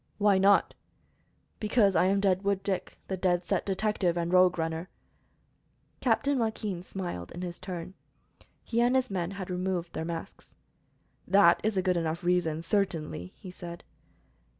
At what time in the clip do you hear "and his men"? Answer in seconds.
8.81-9.29